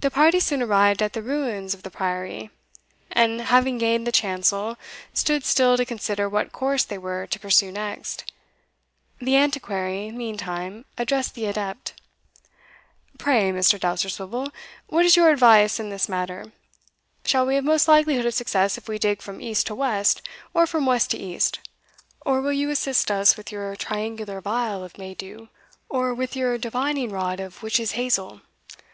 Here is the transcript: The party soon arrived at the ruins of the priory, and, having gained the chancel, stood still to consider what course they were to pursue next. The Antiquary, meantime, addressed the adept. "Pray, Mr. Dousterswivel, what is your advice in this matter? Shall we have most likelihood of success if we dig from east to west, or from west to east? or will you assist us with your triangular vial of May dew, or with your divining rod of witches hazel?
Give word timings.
The 0.00 0.10
party 0.10 0.40
soon 0.40 0.62
arrived 0.62 1.02
at 1.02 1.12
the 1.12 1.20
ruins 1.20 1.74
of 1.74 1.82
the 1.82 1.90
priory, 1.90 2.48
and, 3.10 3.42
having 3.42 3.76
gained 3.76 4.06
the 4.06 4.12
chancel, 4.12 4.78
stood 5.12 5.44
still 5.44 5.76
to 5.76 5.84
consider 5.84 6.26
what 6.26 6.52
course 6.52 6.84
they 6.84 6.96
were 6.96 7.26
to 7.26 7.38
pursue 7.38 7.70
next. 7.70 8.32
The 9.20 9.36
Antiquary, 9.36 10.10
meantime, 10.10 10.86
addressed 10.96 11.34
the 11.34 11.44
adept. 11.44 11.92
"Pray, 13.18 13.50
Mr. 13.52 13.78
Dousterswivel, 13.78 14.52
what 14.86 15.04
is 15.04 15.16
your 15.16 15.28
advice 15.28 15.78
in 15.78 15.90
this 15.90 16.08
matter? 16.08 16.50
Shall 17.26 17.44
we 17.44 17.56
have 17.56 17.64
most 17.64 17.88
likelihood 17.88 18.24
of 18.24 18.32
success 18.32 18.78
if 18.78 18.88
we 18.88 18.98
dig 18.98 19.20
from 19.20 19.42
east 19.42 19.66
to 19.66 19.74
west, 19.74 20.22
or 20.54 20.66
from 20.66 20.86
west 20.86 21.10
to 21.10 21.18
east? 21.18 21.60
or 22.24 22.40
will 22.40 22.54
you 22.54 22.70
assist 22.70 23.10
us 23.10 23.36
with 23.36 23.52
your 23.52 23.76
triangular 23.76 24.40
vial 24.40 24.82
of 24.82 24.96
May 24.96 25.12
dew, 25.12 25.50
or 25.90 26.14
with 26.14 26.34
your 26.34 26.56
divining 26.56 27.10
rod 27.10 27.38
of 27.38 27.62
witches 27.62 27.92
hazel? 27.92 28.40